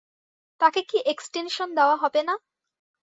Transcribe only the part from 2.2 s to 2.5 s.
না?